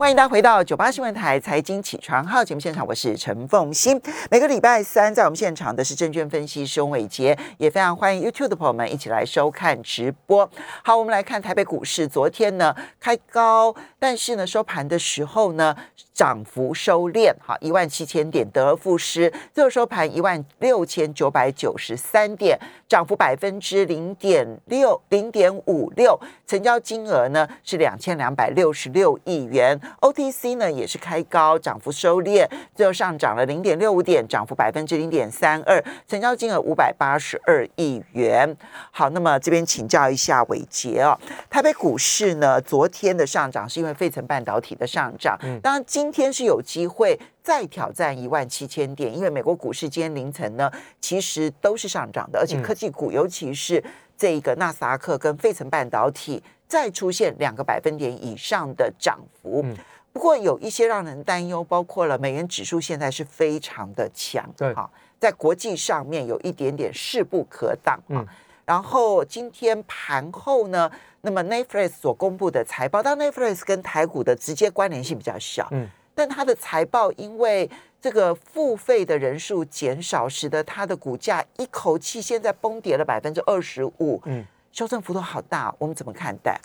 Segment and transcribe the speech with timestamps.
[0.00, 4.00] 欢迎大家回到九八新闻台财经起床号节目现场，我是陈凤欣。
[4.30, 10.50] 每个礼拜三在我们现场的是证券分析师翁伟杰，也非常欢迎 YouTube 的朋友们一起来收看直播。
[10.82, 15.76] 好，我们来看台北股市，昨天呢开高，但是呢收盘的时候呢
[16.20, 29.80] 涨幅收敛，哈，一万七千点得而复失，最后收盘一万六千九百九十三点，涨幅百分之零点六零点五六，成交金额呢是两千两百六十六亿元。
[30.02, 38.54] OTC 呢也是开高，涨幅收敛，最后上涨了零点六五点，涨幅百分之零点三二，成交金额五百八十二亿元。
[38.90, 50.70] 好，那么这边请教一下伟杰哦，台北股市呢昨天的上涨是因为费城半导体的上涨，当然今天是有机会再挑战一万七千点，因为美国股市今天凌晨呢
[51.00, 53.82] 其实都是上涨的，而且科技股尤其是
[54.16, 56.42] 这一个纳斯达克跟费城半导体。
[56.70, 59.60] 再出现两个百分点以上的涨幅，
[60.12, 64.72] 不过有一些让人担忧，包括了美元指数现在是非常的强，对。
[64.74, 68.24] 哈，在国际上面有一点点势不可挡啊。
[68.64, 70.88] 然后今天盘后呢，
[71.22, 75.88] 那么 Netflix 所公布的财报，当 Netflix 跟台股的直接关联性比较小，嗯，
[76.20, 77.66] 但它的财报因为
[77.98, 84.44] 这个付费的人数减少，使得它的股价一口气现在崩跌了百分之二十五，嗯。
[84.70, 86.60] 修正幅度好大，我们怎么看待？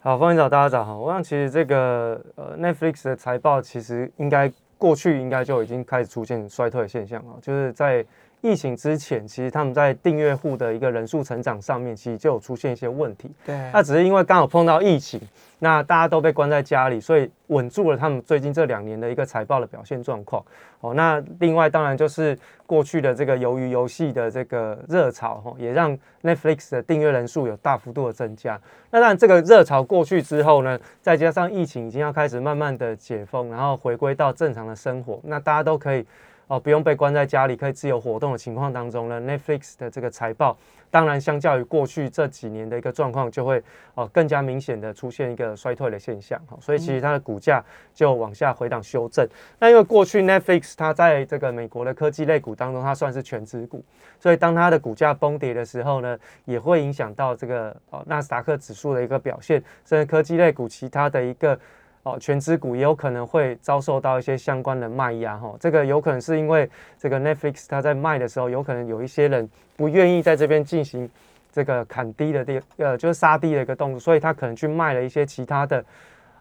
[0.00, 0.98] 好，方迎早，大家早好。
[0.98, 8.02] 我想其实这个呃，Netflix 的财报其实应该过去应该就已经开始出现衰退的现象啊，就是在。
[8.44, 13.30] 疫情之前，其实他们在订阅户的一个人数成长上面，其实就有出现一些问题。
[13.46, 15.18] 对，那只是因为刚好碰到疫情，
[15.60, 20.44] 那大家都被关在家里，所以稳住了他们最近这两年的一个财报的表现状况。
[20.80, 28.60] 哦，那另外当然就是过去的这个鱿鱼游戏的这个热潮，哈，也让 Netflix 的订阅人数有大幅度的增加。
[28.90, 36.04] 那当然这个热潮过去之后呢，再加上疫情已经要开始慢慢的解封，然后回归到正常的生活，那大家都可以。
[36.54, 40.56] 哦，不用被关在家里，可以自由活动的情况当中呢，Netflix 的这个财报，
[40.88, 43.60] 当然相较于过去这几年的一个状况，就会
[43.94, 46.40] 哦更加明显的出现一个衰退的现象。
[46.46, 49.26] 哈，所以其实它的股价就往下回档修正。
[49.58, 53.84] 那因为过去 Netflix 它在这个美国的科技类股当中，它算是全资股，
[54.20, 61.58] 所以当它的股价崩跌的时候呢，也会影响到这个哦纳斯达克指数的一个表现，甚至科技类股其他的一个。
[62.04, 71.08] 哦，全资股也有可能会遭受到一些相关的卖压哈，这个有可能是因为这个 Netflix 它在卖的时候，有可能有一些人不愿意在这边进行
[71.50, 75.82] 这个砍低的地，呃，就是杀低的一个动作，所以他可能去卖了一些其他的，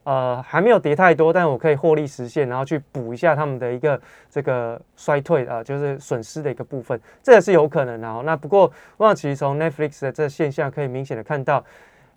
[0.04, 3.98] 呃，还没有跌太多，但我可以获利实现，然后去补一下他们的一个
[4.30, 8.22] 这个衰退啊，就是损失的一个部分，这也是有可能的哦。
[8.26, 11.64] 那不过，我想其实从 Netflix 的这现象可以明显的看到，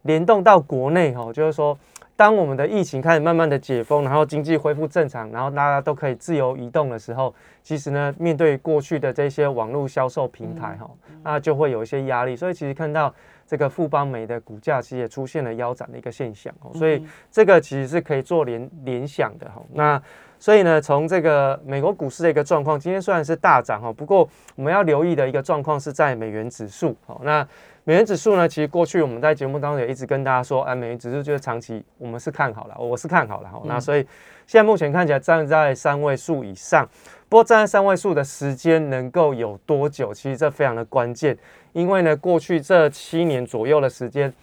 [0.03, 1.79] 联动到国内哈，就是说。
[2.17, 10.91] 当我们的疫情开始慢慢的解封，然后经济恢复正常，然后大家都可以自由移动的时候，其实呢，面对过去的这些网络销售平台哈，
[11.23, 12.35] 那就会有一些压力。
[12.35, 13.15] 所以其实看到
[13.47, 19.61] 这个富邦美的股价其实也出现了腰斩的一个现象，所以这个其实是可以做联联想的哈。
[19.75, 20.03] 那
[20.39, 27.47] 所以呢，从这个美国股市的一个状况，今天虽然是大涨哈，不过我们要留意的一个状况是在美元指数好那。
[27.89, 28.49] 美元指数呢？
[28.49, 33.63] 其实过去我们在节目当中也一直跟大家说，哎，美元指数就是长期我们是看好了，我是看好了哈。
[33.65, 34.01] 那所以
[34.45, 36.85] 现在目前看起来站在三位数以上，
[37.29, 40.13] 不过站在三位数的时间能够有多久？
[40.13, 41.39] 其实这非常的关键，
[41.75, 44.35] 因为呢，过去这七年左右的时间，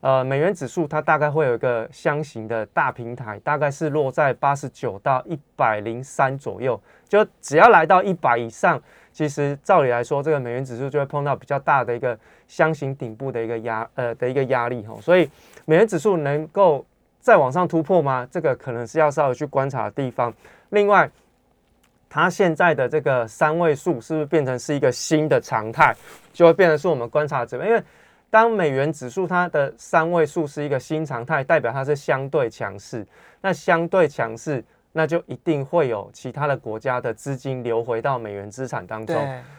[0.00, 8.80] 呃，美元指数它大概会有一个箱型的大平台，大概是落在八十九到一百零三左右，就只要来到一百以上。
[9.12, 12.18] 其实照理来说，这个美元指数就会碰到比较大的一个
[12.48, 15.30] 箱型顶部的一个压呃的一个压力哈，所以
[15.66, 16.84] 美元指数能够
[17.20, 18.26] 再往上突破吗？
[18.30, 20.32] 这个可能是要稍微去观察的地方。
[20.70, 21.08] 另外，
[22.08, 25.94] 它现在的这个三位数是不是变成是一个新的常态，
[26.32, 27.82] 就会变成是我们观察者，因为
[28.30, 33.06] 当美元指数它的三位数是一个新常态，代表它是相对强势，
[33.40, 34.64] 那相对强势。
[34.94, 39.16] 那就一定会有其他的国家的资金流回到美元资产当中，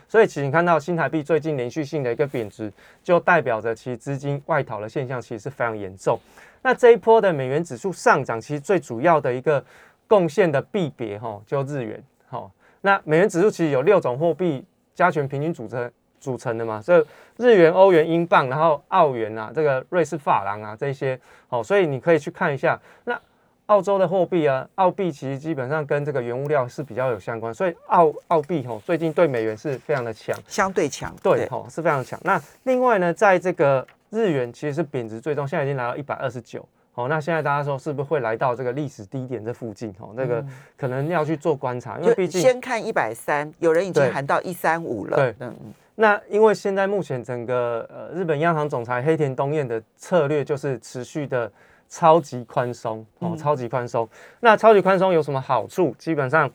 [0.07, 2.71] 所以其实你看到新台币最近连续性的一个贬值，
[3.01, 6.19] 就代表着其实资金外逃的现象其实是非常严重。
[6.62, 9.63] 那这一波的美元指数上涨，其实最主要的一个
[10.07, 12.50] 贡献的币别哈，就日元哈。
[12.81, 14.63] 那美元指数其实有六种货币
[14.94, 17.03] 加权平均组成组成的嘛，所以
[17.38, 23.19] 日元、欧元、英镑，然后澳元啊，这个瑞士法郎啊这些，好，所以你可以去看一下那。
[23.68, 32.19] 澳洲的货币啊，澳币其实基本上跟这个原物料是比较有相关，所以澳澳币吼最近对美元是非常的强，相对强，对吼是非常强。
[32.24, 39.89] 那另外呢，在这个日元其实是贬值最重，现在已经来到一百二十九哦，那现在大家说是不是会来到这个历史低点这附近？
[39.98, 40.45] 哦，那个
[40.77, 45.16] 可能要去做观察，因为毕竟先看一百三，有人已经对喊到一三五了。
[45.16, 45.56] 对嗯，
[45.95, 51.51] 那因为现在目前整个呃日本央行总裁黑田东彦的策略就是持续的
[51.94, 54.10] 超级宽松哦，超级宽松。
[54.40, 55.94] 那超级宽松有什么好处？
[56.00, 56.50] 基本上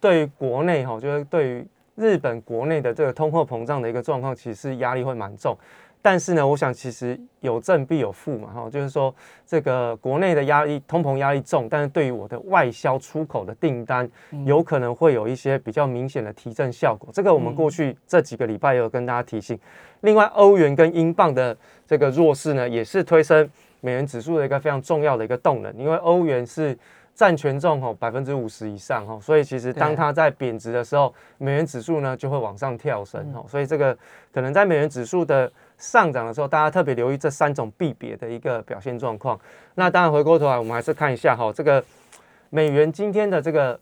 [0.00, 5.58] 对于国内哈、就是对于日本国内的这个通货膨胀的一个状况，其实压力会蛮重。
[6.00, 9.12] 但是呢，我想其实有正必有负嘛，哈，就是说
[9.44, 14.08] 这个国内的压力，通膨压力重，但是对于我的外销出口的订单，
[14.44, 17.08] 有可能会有一些比较明显的提振效果。
[17.12, 19.58] 这个我们过去这几个礼拜也有跟大家提醒。
[20.02, 23.50] 另外，欧元跟英镑的这个弱势呢，也是推升
[23.84, 26.74] 美元指数的一个非常重要的一个动能，因为欧元是
[27.14, 33.94] 占权重哦百分之五十以上哦，所以其实当它在贬值的时候，美元指数呢就会往上跳升哦，所以这个
[34.32, 39.38] 可能在美元指数的上涨的时候，大家特别留意这三种币别的一个表现状况。
[39.74, 41.84] 那当然回过头来，我们还是看一下哈、这个
[42.48, 43.78] 美元今天的这个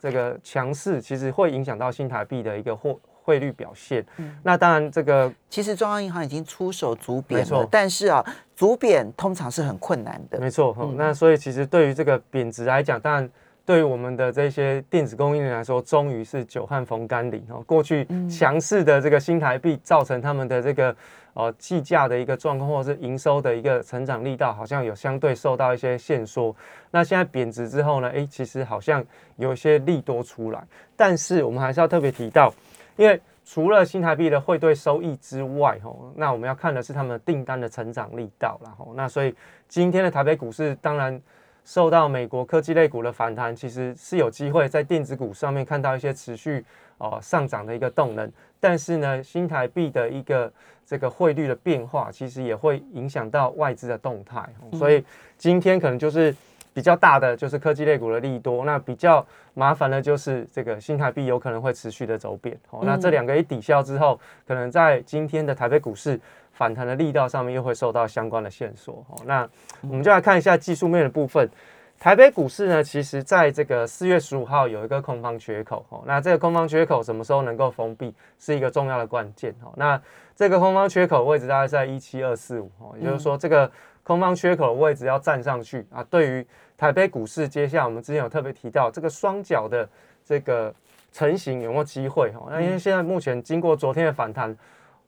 [0.00, 4.04] 这个强势，其实会影响到新台币的一个汇汇率表现。
[4.42, 8.24] 那当然这个其实中央银行已经出手逐贬了，但是啊，
[8.54, 10.38] 逐贬通常是很困难的。
[10.38, 13.28] 没错，哈、那所以其实对于这个贬值来讲，当然
[13.64, 17.62] 对于我们的这些电子供应链来说，终于是久旱逢甘霖哦。
[17.66, 20.94] 过去强势的这个新台币造成他们的这个
[21.32, 26.54] 呃计价的一个状况，或者是营收的一个成长力道，好像有相对受到一些限缩。
[26.90, 29.02] 那现在贬值之后呢，诶，其实好像
[29.36, 30.62] 有一些利多出来，
[30.94, 32.52] 但是我们还是要特别提到，
[32.96, 39.34] 因为除了新台币的汇兑收益之外，吼，那我们要看的是他们订单的成长力道然，吼，那所以
[39.68, 41.20] 今天的台北股市当然
[41.64, 46.64] 受到美国科技类股的反弹，其实是有机会在电子股上面看到一些持续
[46.98, 48.30] 哦、上涨的一个动能，
[48.60, 50.50] 但是呢，新台币的一个
[50.86, 55.04] 这个汇率的变化，其实也会影响到外资的动态，所以
[55.36, 56.34] 今天可能就是。
[56.74, 59.24] 比较大的就是科技类股的利多，那比较
[59.54, 62.58] 麻烦的就是这个新台币有可能会持续的走贬。
[62.70, 66.20] 哦，那这两个一抵消之后，可能在今天的台北股市
[66.52, 69.04] 反弹的力道上面又会受到相关的线索。
[69.08, 69.48] 哦，那
[69.82, 71.48] 我们就来看一下技术面的部分。
[71.96, 79.54] 台北股市呢，其实在这个四月十五号有一个空方缺口，哦，那这个空方缺口什么时候能够封闭，是一个重要的关键。
[79.62, 79.98] 哦，那
[80.34, 83.70] 这个空方缺口位置大概在一七二四五，哦，也就是说这个
[84.04, 86.46] 空方缺口的位置要站上去啊，对于
[86.76, 89.88] 台北股市接下来我们之前有特别提到这个双脚的
[90.24, 90.72] 这个
[91.10, 92.30] 成型有没有机会？
[92.36, 94.54] 哦，那因为现在目前经过昨天的反弹，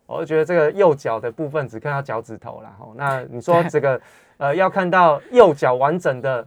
[0.06, 2.74] 我就觉得这个右脚的部分只看到脚趾头啦。
[2.78, 4.00] 哦，那你说 这个
[4.38, 6.46] 呃要看到右脚完整的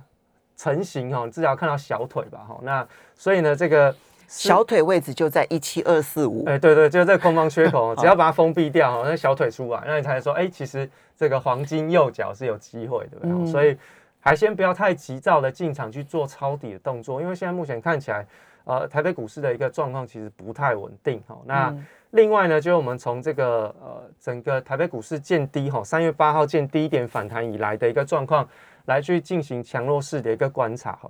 [0.56, 2.48] 成型哦，至少要看到小腿吧。
[2.50, 3.94] 哦，那所以呢这个
[4.30, 10.88] 小腿位置就在一七二四五哎、，对对，就是这个空方缺口， 只要把它封闭掉，那小腿出来，那你才说，哎、其实
[11.18, 13.52] 这个黄金右脚是有机会的，对不对？
[13.52, 13.76] 所以
[14.20, 18.26] 还先不要太急躁的进场去做抄底的动作，因为现在目前看起来，
[18.66, 21.36] 呃，台北股市的一个状况其实不太稳定哈。
[21.46, 21.76] 那
[22.12, 28.48] 另外呢，就是我们从这个呃整个台北股市见低哈，三月八号见低点反弹以来的一个状况，
[28.86, 31.10] 来去进行强弱势的一个观察哈。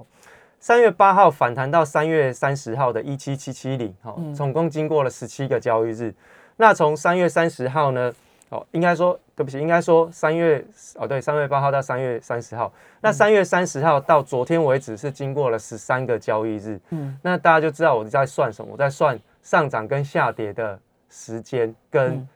[0.59, 6.13] 三月八号反弹到三月三十号的一七七七零，好，总共经过了十七个交易日。
[6.57, 8.13] 那从三月三十号呢，
[8.49, 10.63] 哦，应该说对不起，应该说三月
[10.95, 16.77] 哦对，三月八号到三月三十号，那三月三十号到昨天为止是经过了十三个交易日。
[16.89, 20.77] 嗯，那大家就知道我在算什么，我在算上涨跟下跌的
[21.09, 22.27] 时间跟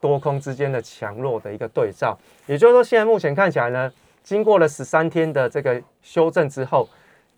[0.00, 2.18] 多空之间的强弱的一个对照。
[2.46, 3.92] 也就是说，现在目前看起来呢，
[4.24, 6.88] 经过了十三天的这个修正之后，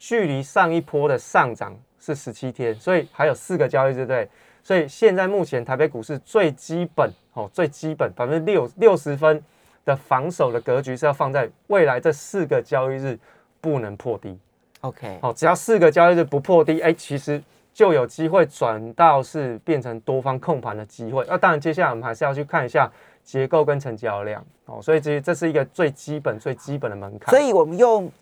[0.07, 4.29] 距离上一波的上涨是十七天，所以还有四个交易日，对？
[4.63, 9.43] 所以现在目前台北股市最基本哦，最基本百分之六六十分
[9.83, 13.19] 的防守的格局是要放在未来这四个交易日
[13.63, 14.39] 不能破低。
[14.83, 17.43] OK，哦，只要四个交易日不破低，哎，其实
[17.73, 21.25] 就有机会转到是变成多方控盘的机会。
[21.27, 22.93] 那、当然，接下来我们还是要去看一下
[23.23, 27.31] 结构跟成交量哦，所以其实这是一个最基本、最基本的门槛。
[27.31, 28.13] 所以我们用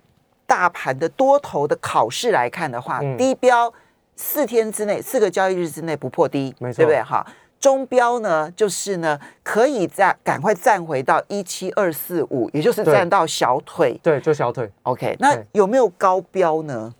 [0.53, 3.73] 大盘的多头的考试来看的话，嗯低标
[4.17, 7.03] 四天之内，四个交易日之内不破低，没错对不对？
[7.03, 7.27] 哈，
[7.59, 13.99] 中标呢，就是呢，可以再赶快站回到一七二四五，也就是站到小腿。
[14.03, 16.95] 对，就小腿 OK，那有没有高标呢？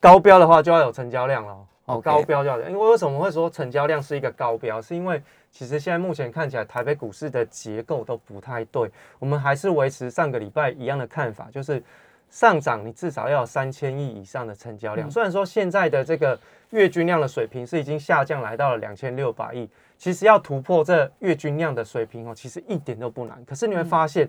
[0.00, 1.56] 高标的话就要有成交量了。
[1.84, 4.82] 哦，高标就要有，因为为什么会说成交量是一个高标？
[4.82, 8.90] 是因为其实现在目前看起来台北股市的结构都不太对，
[9.20, 11.80] 我们还是维持上个礼拜一样的看法，就是
[12.30, 15.10] 上涨你至少要有三千亿以上的成交量。
[15.10, 16.38] 虽然说现在的这个
[16.70, 23.44] 月均量的水平是已经下降来到了两千六百亿，其实要突破这月均量的水平哦，其实一点都不难。
[23.44, 24.28] 可是你会发现。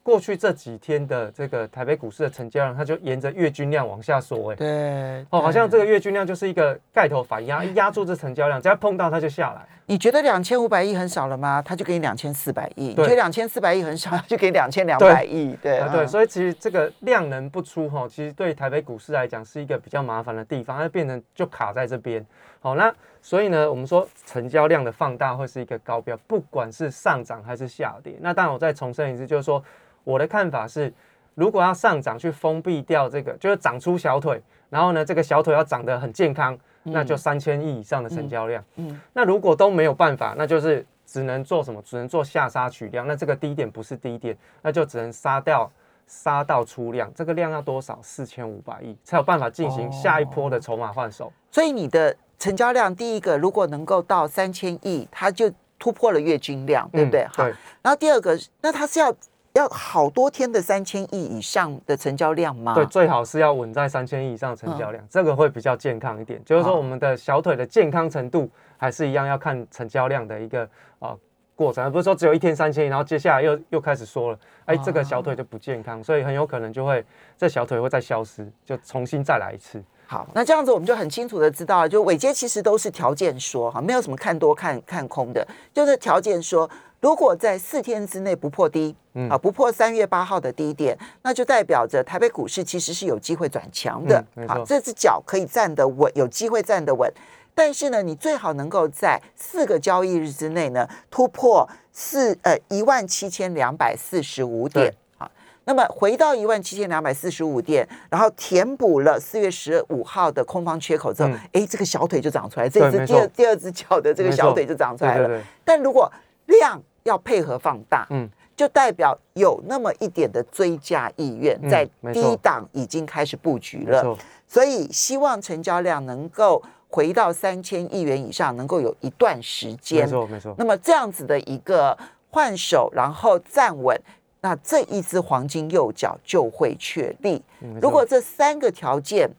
[0.00, 9.68] 过去这几天的这个台北股市的成交量，它就沿着月均量往下缩，哎，对，哦，好像这个月均量就是一个盖头反压， 一压住这成交量，只要碰到它就下来。
[9.88, 11.62] 你觉得两千五百亿很少了吗？
[11.62, 12.88] 他就给你两千四百亿。
[12.88, 15.56] 你对觉得两千四百亿很少， 他就给两千两百亿。
[15.62, 22.24] 对啊，对，嗯所以其实这个量能不出哈，其实对台北股市来讲是一个比较麻烦的地方，它变成就卡在这边。
[22.60, 28.14] 好，那所以呢，我们说成交量的放大会是一个高标，不管是上涨还是下跌。
[28.20, 29.64] 那当然，我再重申一次，就是说
[30.04, 30.92] 我的看法是，
[31.38, 38.64] 如果要上涨去封闭掉这个，就是长出小腿，然后呢，这个小腿要长得很健康，那就三千亿以上的成交量。
[38.74, 41.80] 嗯那如果都没有办法，那就是只能做什么？
[41.82, 43.06] 只能做下杀取量。
[43.06, 45.70] 那这个低点不是低点，那就只能杀掉
[46.08, 47.08] 杀到出量。
[47.14, 48.00] 这个量要多少？
[48.02, 51.32] 四千五百亿才有办法进行下一波的筹码换手。
[51.52, 57.20] 所以你的成交量，第一个如果能够到三千亿，它就突破了月均量，对不对？
[57.20, 57.44] 嗯好，
[57.80, 59.14] 然后第二个，那它是要
[59.58, 62.74] 要好多天的三千亿以上的成交量吗？
[62.74, 66.40] 对，最好是要稳在三千亿以上成交量，这个会比较健康一点。
[66.44, 70.62] 就是说，我们的小腿的健康程度还是一样，要看成交量的一个
[71.00, 71.14] 啊、
[71.56, 77.04] 过程，而不是说只有一天三千亿，然后接下来又又开始说了，哎，这个小腿就不健康，所以很有可能就会
[77.36, 79.82] 这小腿会再消失，就重新再来一次。
[80.06, 89.28] 好，那这样子我们就很清楚的知道，就尾阶其实都是条件说哈，没有什么看多看看空的，就是条件说，如果在四天之内不破低，嗯。
[89.28, 94.24] 啊，不破三月八号的低点，那就代表着台北股市其实是有机会转强的。
[94.46, 97.12] 好，这只脚可以站得稳，有机会站得稳。
[97.54, 104.86] 但是呢，你最好能够在四个交易日之内呢突破四呃一万七千两百四十五点。
[104.86, 104.94] 对。
[105.16, 105.28] 好，
[105.64, 111.40] 那么回到一万七千两百四十五点，然后填补了四月十五号的空方缺口之后，嗯。
[111.52, 115.26] 哎、这个小腿就长出来，这只第二第二只脚的这个小腿就长出来了。
[115.26, 116.10] 对对对，但如果
[116.48, 124.16] 量要配合放大，嗯，就代表有那么一点的追加意愿，嗯在低档已经开始布局了。
[124.46, 130.08] 所以希望成交量能够回到三千亿元以上，能够有一段时间没间。
[130.08, 130.54] 错，没错。
[130.58, 131.96] 那么这样子的一个
[132.30, 133.98] 换手，然后站稳，
[134.40, 137.42] 那这一只黄金右脚就会确立。
[137.80, 139.30] 如果这三个条件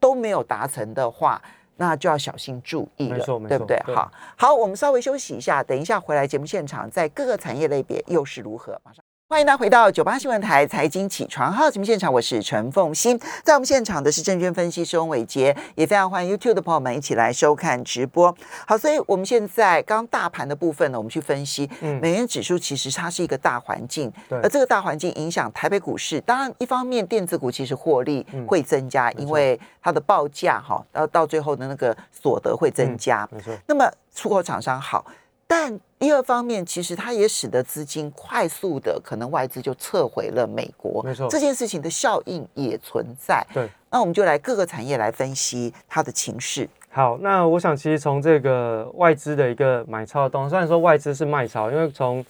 [0.00, 1.40] 都没有达成的话，
[1.78, 8.78] 那就要小心注意了对不对好，好，我们稍微休息一下，等一下回来节目现场，在各个产业类别又是如何？
[8.84, 9.02] 马上。
[9.30, 18.34] 欢迎大家回到九八新闻台财经起床号节目现场，我是陈凤欣，在我们现场的是证券分析师翁伟杰，也非常欢迎 YouTube 的朋友们一起来收看直播。
[18.66, 26.18] 好，所以我们现在刚大盘的部分呢，我们去分析，嗯美元指数其实它是一个大环境，对而这个大环境影响台北股市。
[26.22, 33.28] 当然，一方面电子股其实获利嗯会增加，错因为它的报价哈，到到最后的那个所得会增加。
[33.30, 35.04] 没错，那么出口厂商好，
[35.50, 43.44] 但第二方面，其实它也使得资金快速的可能外资就撤回了美国，没错这件事情的效应也存在。
[43.52, 43.66] 对。
[43.90, 46.68] 那我们就来各个产业来分析它的情势。
[46.90, 52.24] 好，那我想其实从这个外资的一个买超的动作，虽然说外资是卖超，因为从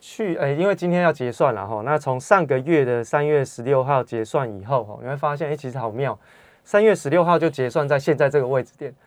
[0.00, 6.18] 去诶、因为今天要结算了哈，那从上个月的三月十六号结算以后哈，你会发现诶、其实好妙，
[6.64, 9.05] 三月十六号就结算在现在这个位置点，啊，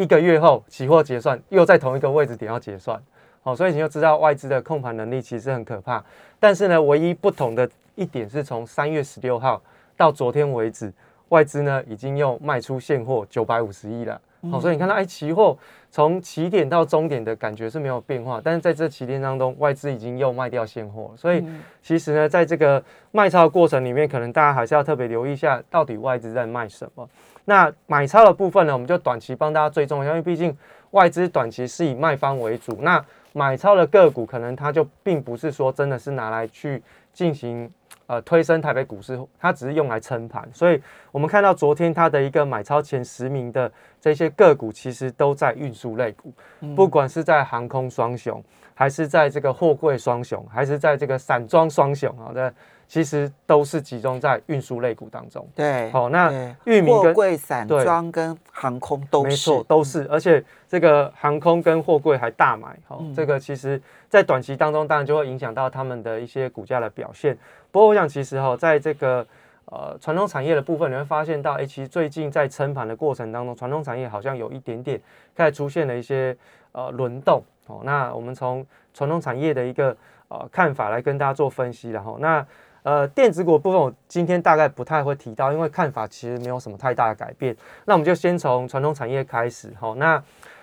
[0.00, 2.98] 一个月后期货结算又在同一个位置点要结算，
[3.42, 6.02] 好，所以你就知道外资的控盘能力其实很可怕。
[6.38, 9.60] 但是呢，唯一不同的一点是从三月十六号
[9.98, 10.90] 到昨天为止，
[11.28, 14.18] 外资呢已经又卖出现货九百五十亿了。
[14.50, 15.54] 好、所以你看到，哎，期货
[15.90, 21.12] 从起点到终点的感觉是没有变化，但是在这起点当中，外资已经又卖掉现货。
[21.14, 21.44] 所以
[21.82, 27.06] 其实呢，在这个卖超的过程里面，可能大家还是要特别留意一下，到底外资在卖什么。
[27.50, 30.56] 那买超的部分呢，我们就短期帮大家追踪一下，因为毕竟
[30.92, 36.80] 外资短期是以卖方为主，那买超的个股可能它就并不是说真的是拿来去
[37.12, 37.68] 进行
[38.06, 40.48] 呃推升台北股市，它只是用来撑盘。
[40.52, 40.80] 所以
[41.10, 43.68] 我们看到昨天它的一个买超前十名的
[44.00, 46.32] 这些个股，其实都在运输类股，
[46.76, 48.40] 不管是在航空双雄，
[48.74, 52.54] 还是在这个货柜双雄，还是在这个散装双雄啊的，
[52.90, 55.48] 其实都是集中在运输类股当中。
[55.54, 67.38] 对，好，那对域名跟货柜、散对装跟航空都是没错，都是，而且这个航空跟货柜还大买，好、嗯这个其实在短期当中，当然就会影响到他们的一些股价的表现。
[67.70, 69.24] 不过我想，其实哈、在这个
[69.66, 75.00] 呃传统产业的部分，你会发现到，哎、其实最近在撑盘的过程当中，传统产业好像有一点点
[75.36, 76.36] 开始出现了一些
[76.72, 77.40] 呃轮动。
[77.68, 82.44] 哦，那我们从传统产业的一个呃看法来跟大家做分析，然后那。
[82.82, 87.56] 呃，电子股部分我今天大概不太会提到，因为看法其实没有什么太大的改变。
[87.84, 90.22] 那我们就先从传统产业开始，好，那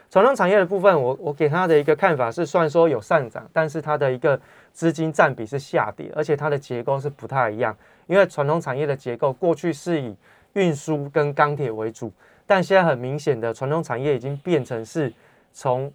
[0.10, 4.40] 传统产业的部分，我我给他的一个看法是，虽然说有上涨，但是它的一个
[4.72, 7.76] 资金占比是下跌，而且它的结构是不太一样。
[8.08, 10.16] 因为传统产业的结构过去是以
[10.54, 12.12] 运输跟钢铁为主，
[12.46, 15.12] 但现在很明显的传统产业已经变成是
[15.52, 15.92] 从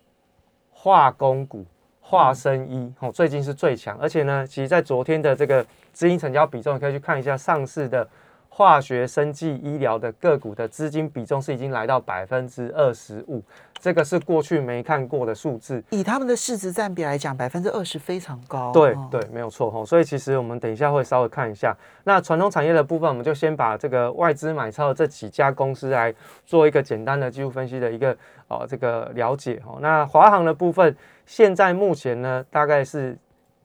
[0.70, 1.64] 化工股、
[2.00, 8.08] 化生衣哦，最近是最强，而且呢，其实在昨天的这个资金成交比重，可以去看一下上市的。
[8.54, 13.42] 化学、生技、医疗的个股的资金比重是已经来到百分之二十五，
[13.80, 15.82] 这个是过去没看过的数字。
[15.88, 18.70] 以他们的市值占比来讲，百分之二十非常高。
[18.70, 19.82] 对对，没有错哈。
[19.86, 21.74] 所以其实我们等一下会稍微看一下。
[22.04, 28.14] 那传统产业的部分，我们就先把这个外资买超的这几家公司来做一个简单的技术分析的一个
[28.48, 29.78] 哦这个了解哈。
[29.80, 30.94] 那华航的部分，
[31.24, 33.16] 现在目前呢，大概是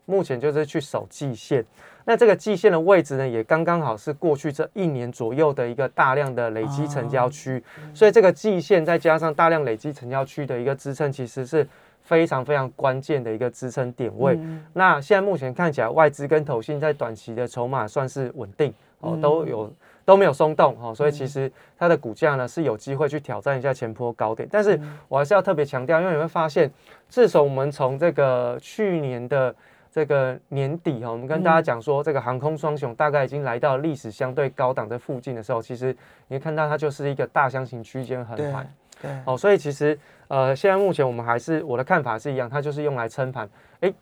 [0.06, 1.66] 目前就是去守季线。
[2.10, 7.62] 那这个季线的位置呢，也刚刚好是过去这一年左右的一个大量的累积成交区，
[7.94, 11.68] 所以这个季线再加上大量累积成交区的一个支撑，其实是
[12.00, 14.40] 非常非常关键的一个支撑点位。
[14.72, 19.70] 那现在目前看起来，外资跟投信在短期的筹码算是稳定哦，都有
[20.06, 24.48] 都没有松动哦，所以其实它的股价呢是有机会去挑战一下前坡高点。
[24.50, 26.72] 但是我还是要特别强调，因为你会发现，
[27.10, 29.54] 自从我们从这个去年的
[29.92, 35.96] 这个年底哈，我们跟大家讲说，这个航空双雄大概已经来到历史相对高档的附近的时候，其实
[36.28, 43.94] 你看到它就是一个大箱型区间横盘，对，哦，所以其实呃，现在目前我们还是我的看法是一样，它就是用来撑盘，哎，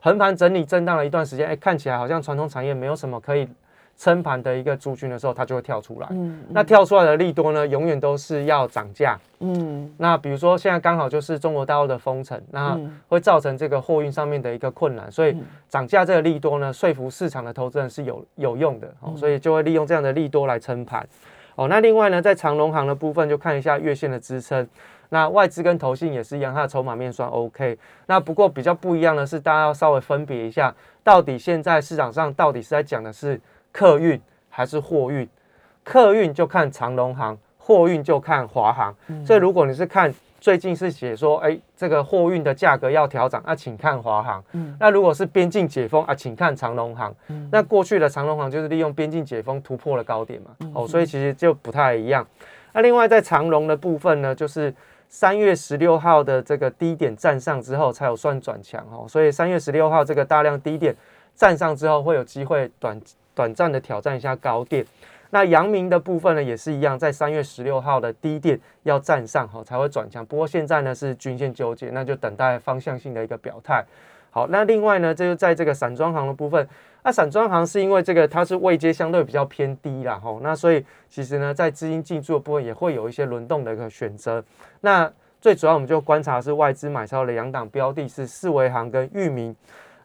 [0.00, 3.48] 横盘整理震荡了一段时间，哎，看起来好像传统产业没有什么可以。
[4.00, 6.08] 撑盘的一个族群的时候，它就会跳出来。
[6.12, 9.18] 嗯，那跳出来的利多呢，永远都是要涨价。
[9.40, 15.36] 嗯，那比如说现在刚好就是中国大陆的封城，那会造成这个货运上面的一个困难，所以
[15.68, 18.90] 涨价这个利多呢，说服市场的投资人是有有用的。
[19.00, 21.06] 哦，所以就会利用这样的利多来撑盘。
[21.56, 24.66] 哦，那另外呢，在长隆行的部分，就看一下月线的支撑。
[25.10, 27.76] 那外资跟投信也是一样，它的筹码面算 OK。
[28.06, 33.38] 那不过比较不一样的是，大家要稍微分别一下，到底现在市场上到底是在讲的是。
[33.72, 35.28] 客运还是货运？
[35.82, 38.94] 客运就看长龙航，货运就看华航。
[39.24, 44.44] 所以如果你是看最近是写说，哎，这个货运的价格要调整，那请看华航。
[44.78, 47.12] 那如果是边境解封啊，请看长龙航。
[47.50, 50.50] 那过去的长龙航就是利用边境解封突破了高点嘛。
[50.74, 52.26] 哦，所以其实就不太一样。
[52.72, 54.72] 那另外在长龙的部分呢，就是
[55.08, 59.06] 三月十六号的这个低点站上之后，才有算转强哦。
[59.08, 60.94] 所以三月十六号这个大量低点
[61.34, 63.00] 站上之后，会有机会短。
[63.40, 64.84] 短暂的挑战一下高点，
[65.30, 70.26] 那阳明的部分呢也是一样，在三月十六号的低点要站上哈才会转强。
[70.26, 73.82] 不过现在呢是均线纠结，那就等待方向性的一个表态。
[74.30, 76.68] 好，那另外呢，这就在这个散装行的部分，
[77.02, 84.44] 那散装行是因为这个它是位阶相对比较偏低啦哈，那所以其实呢在资金进驻的部分也会有一些轮动的一个选择。
[84.82, 89.56] 那最主要我们就观察是外资买超的两档标的，是四维行跟域名。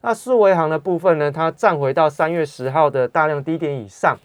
[0.05, 4.15] 那四维行的部分呢，它站回到三月十号的大量低点以上，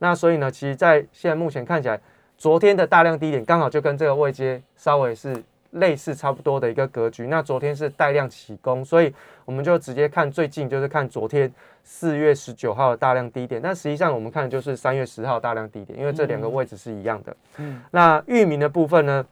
[0.00, 2.00] 那所以呢，其实，在现在目前看起来，
[2.36, 7.28] 昨天的大量低点刚好就跟这个位阶稍微是类似差不多的一个格局。
[7.28, 11.48] 那昨天是带量起攻，所以我们就直接看最近，就是看昨天
[11.84, 13.62] 四月十九号的大量低点。
[13.62, 17.36] 但实际上我们看的就是三月十号大量低点，因为这两个位置是一样的。
[17.58, 19.24] 嗯，那域名的部分呢？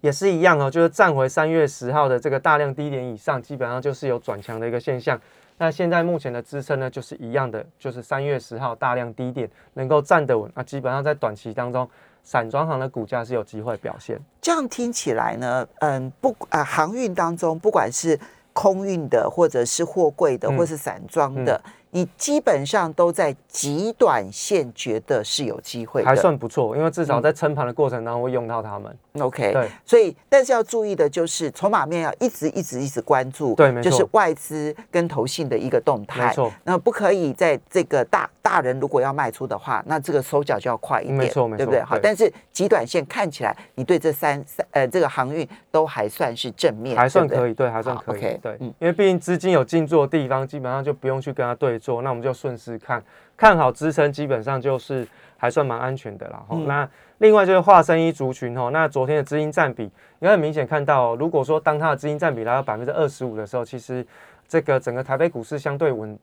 [0.00, 5.20] 也是一样哦，就是站回三月十号的这个大量低点以上，基本上就是有转强的一个现象。
[5.58, 11.86] 那现在目前的支撑呢，就是一样的，就是三月十号大量低点能够站得稳，那基本上在短期当中，
[12.24, 14.18] 散装行的股价是有机会表现。
[14.40, 18.18] 这样听起来呢，嗯，不啊，航运当中不管是
[18.54, 21.60] 空运的，或者是货柜的，或是散装的。
[21.90, 28.96] 你基本上都在极短线觉得是有机会，还算不错，因为至少在撑盘的过程当中会用到它们。
[29.18, 36.52] OK，对，所以但是要注意的就是筹码面要一直一直一直关注，对，没错，就是外资跟投信的一个动态，没错。
[36.62, 41.82] 那不可以在这个大大人如果要卖出的话，那这个手脚就要快一点，没错，没错，对不对？
[41.82, 53.02] 好，但是极短线看起来你对这三三呃这个航运都还算是正面，还算可以，对，还算可以，对，嗯，因为毕竟资金有进驻的地方，基本上就不用去跟他对做，那我们就顺势看，
[53.36, 56.44] 看好支撑，基本上就是还算蛮安全的啦。
[56.66, 56.88] 那
[57.18, 64.06] 另外就是化生一族群哦，那昨天的资金占比，你很明显看到，如果说当它的资金占比来到百分之二十五的时候，其实
[64.46, 66.18] 这个整个台北股市相对稳，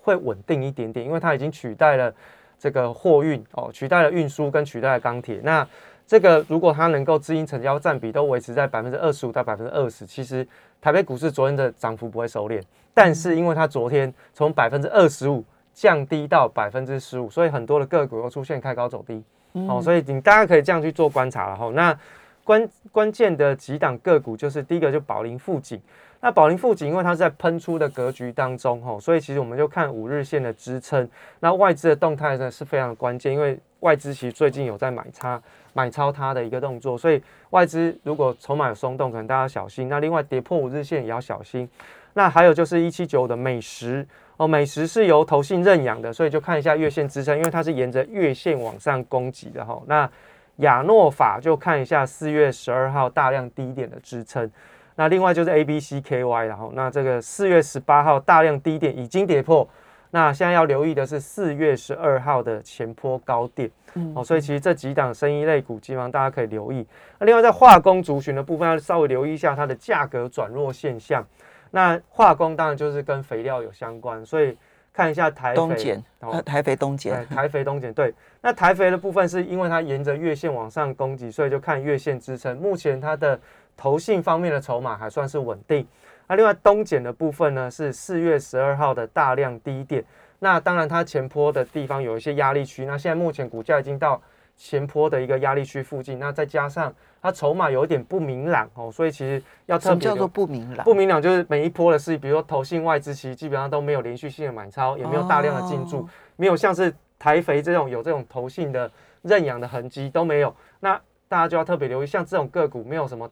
[0.00, 2.12] 会稳定一点点，因为它已经取代了
[2.58, 5.40] 这个货运哦，取代了运输跟取代了钢铁。
[5.42, 5.66] 那
[6.06, 10.44] 这个如果它能够资金成交占比都维持在百分之二十五到百分之二十，其实
[10.80, 12.62] 台北股市昨天的涨幅不会收敛。
[12.92, 19.22] 但是因为它昨天从百分之二十五降低到百分之十五，所以很多的个股又出现开高走低。
[19.68, 21.70] 哦，所以你大家可以这样去做观察了哈。
[21.74, 21.96] 那
[22.44, 25.80] 关关键的几档个股就是第一个就宝林富锦。
[26.20, 31.08] 那宝林富锦因为它是在喷出的格局当中吼，所以其实我们就看五日线的支撑。
[31.38, 35.40] 那外资的动态呢是非常关键，因为外资其实最近有在买差
[35.72, 39.88] 买超它的一个动作，所以外资如果筹码有松动，可能大家小心。
[39.88, 41.68] 那另外跌破五日线也要小心。
[42.14, 49.80] 那还有就是一七九的美食哦，美食是由投信认养的，所以就看一下月线支撑，因为它是沿着月线往上攻击的哈。
[49.86, 50.10] 那
[50.56, 54.50] 亚诺法就看一下四月十二号大量低点的支撑。
[54.96, 59.66] 那另外就是 A B C K Y，然后那这个四月十八号大量低点已经跌破，
[60.10, 63.70] 那现在要留意的是四月十二号的前坡高点，
[64.14, 66.84] 哦，所以其实这几档生意类股基本上大家可以留意。
[67.18, 71.24] 那另外在化工族群的部分要稍微留意一下它的价格转弱现象。
[71.70, 74.58] 那化工当然就是跟肥料有相关，所以
[74.92, 76.02] 看一下台东碱，
[76.44, 78.12] 台肥东碱，台肥东碱对。
[78.40, 82.56] 那台肥的部分是因为它沿着月线往上攻击，所以就看月线支撑。
[82.56, 83.38] 目前它的
[83.76, 85.86] 投信方面的筹码还算是稳定。
[86.30, 90.04] 那另外东减的部分呢，是四月十二号的大量低点。
[90.38, 92.84] 那当然它前坡的地方有一些压力区。
[92.84, 94.22] 那现在目前股价已经到
[94.56, 96.20] 前坡的一个压力区附近。
[96.20, 100.84] 那再加上它筹码有一点不明朗哦，所以其实要特别叫做不明朗？
[100.84, 108.88] 不明朗就是每一波的事，比如说投信外资其实基本上都没有连续性的买超，也没有大量的进驻，没有像是台肥这种有这种投信的
[109.22, 110.54] 认养的痕迹都没有。
[110.78, 110.94] 那
[111.26, 113.28] 大家就要特别留意，像这种个股没有什么。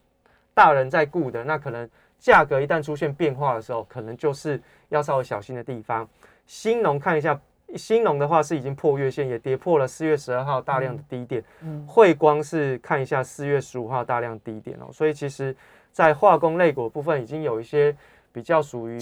[0.53, 6.09] 大人在顾的，那可能价格一旦出现变化的时候，可能就是要稍微小心的地方。
[6.47, 7.41] 新农看一下，
[7.77, 11.43] 新农的话是已经破月线，也跌破了四月十二号大量的低点。
[11.61, 15.55] 嗯，汇光是看一下四月十五号大量低点哦，所以其实，
[15.93, 17.97] 在化工类股部分已经有一些。
[18.33, 18.99] 比较属于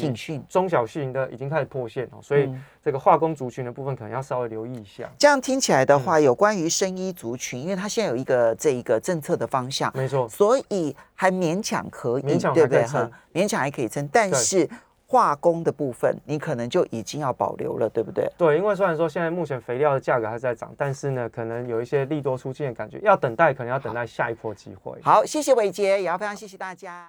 [0.49, 2.51] 中小型的已经开始破线哦，所以
[2.83, 5.09] 这个化工族群的部分可能要稍微留意一下。
[5.19, 12.87] 这样听起来的话，有关于生医族群，因为它现在有一个这一个政策的方向，没错，所以还勉强可以，勉强对不对？
[12.87, 14.69] 哈，勉强还可以撑，但是
[15.09, 18.31] 化工的部分，你可能就已经要保留了，对不对？
[18.39, 24.99] 对，因为虽然说现在目前肥料的价格还在涨，但是呢，可能有一些利多出现的感觉，要等待，可能要等待下一波机会。
[25.03, 27.05] 好，谢谢伟杰，也要非常谢谢大家。